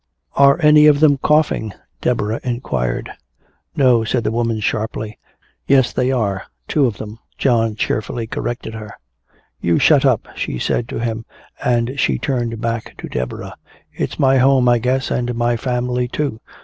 [0.33, 3.11] "Are any of them coughing?" Deborah inquired.
[3.75, 5.19] "No," said the woman sharply.
[5.67, 8.95] "Yes, they are, two of 'em," John cheerfully corrected her.
[9.59, 11.25] "You shut up!" she said to him,
[11.63, 13.55] and she turned back to Deborah.
[13.93, 16.41] "It's my home, I guess, and my family, too.